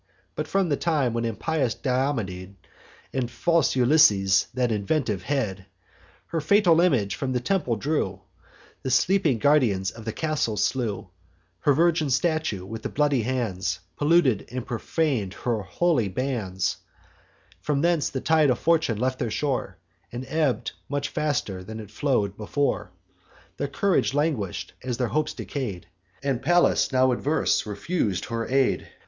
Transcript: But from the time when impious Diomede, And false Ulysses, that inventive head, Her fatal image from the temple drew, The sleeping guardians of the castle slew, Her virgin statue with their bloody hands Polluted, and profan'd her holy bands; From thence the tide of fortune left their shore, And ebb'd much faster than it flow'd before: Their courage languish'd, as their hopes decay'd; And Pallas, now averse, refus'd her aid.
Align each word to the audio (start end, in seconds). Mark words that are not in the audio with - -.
But 0.33 0.47
from 0.47 0.69
the 0.69 0.77
time 0.77 1.13
when 1.13 1.25
impious 1.25 1.75
Diomede, 1.75 2.55
And 3.13 3.29
false 3.29 3.75
Ulysses, 3.75 4.47
that 4.55 4.71
inventive 4.71 5.21
head, 5.21 5.67
Her 6.25 6.41
fatal 6.41 6.81
image 6.81 7.13
from 7.13 7.33
the 7.33 7.39
temple 7.39 7.75
drew, 7.75 8.21
The 8.81 8.89
sleeping 8.89 9.37
guardians 9.37 9.91
of 9.91 10.05
the 10.05 10.11
castle 10.11 10.57
slew, 10.57 11.09
Her 11.59 11.73
virgin 11.75 12.09
statue 12.09 12.65
with 12.65 12.81
their 12.81 12.91
bloody 12.91 13.21
hands 13.21 13.79
Polluted, 13.95 14.47
and 14.51 14.65
profan'd 14.65 15.35
her 15.35 15.61
holy 15.61 16.09
bands; 16.09 16.77
From 17.61 17.81
thence 17.81 18.09
the 18.09 18.21
tide 18.21 18.49
of 18.49 18.57
fortune 18.57 18.97
left 18.99 19.19
their 19.19 19.29
shore, 19.29 19.77
And 20.11 20.25
ebb'd 20.27 20.71
much 20.89 21.09
faster 21.09 21.63
than 21.63 21.79
it 21.79 21.91
flow'd 21.91 22.35
before: 22.35 22.89
Their 23.57 23.67
courage 23.67 24.15
languish'd, 24.15 24.73
as 24.83 24.97
their 24.97 25.09
hopes 25.09 25.35
decay'd; 25.35 25.85
And 26.23 26.41
Pallas, 26.41 26.91
now 26.91 27.11
averse, 27.11 27.67
refus'd 27.67 28.25
her 28.31 28.47
aid. 28.47 28.89